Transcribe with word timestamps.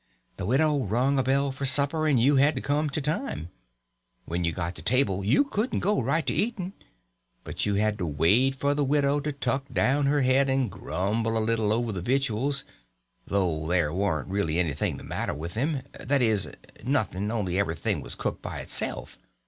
The 0.37 0.47
widow 0.47 0.79
rung 0.83 1.19
a 1.19 1.21
bell 1.23 1.51
for 1.51 1.63
supper, 1.63 2.07
and 2.07 2.19
you 2.19 2.37
had 2.37 2.55
to 2.55 2.59
come 2.61 2.89
to 2.89 2.99
time. 2.99 3.49
When 4.25 4.43
you 4.43 4.51
got 4.51 4.73
to 4.73 4.81
the 4.81 4.83
table 4.83 5.23
you 5.23 5.43
couldn't 5.43 5.81
go 5.81 6.01
right 6.01 6.25
to 6.25 6.33
eating, 6.33 6.73
but 7.43 7.67
you 7.67 7.75
had 7.75 7.99
to 7.99 8.07
wait 8.07 8.55
for 8.55 8.73
the 8.73 8.83
widow 8.83 9.19
to 9.19 9.31
tuck 9.31 9.71
down 9.71 10.07
her 10.07 10.21
head 10.21 10.49
and 10.49 10.71
grumble 10.71 11.37
a 11.37 11.37
little 11.37 11.71
over 11.71 11.91
the 11.91 12.01
victuals, 12.01 12.65
though 13.27 13.67
there 13.67 13.93
warn't 13.93 14.29
really 14.29 14.57
anything 14.57 14.97
the 14.97 15.03
matter 15.03 15.35
with 15.35 15.53
them,—that 15.53 16.19
is, 16.23 16.49
nothing 16.83 17.29
only 17.31 17.59
everything 17.59 18.01
was 18.01 18.15
cooked 18.15 18.41
by 18.41 18.59
itself. 18.59 19.19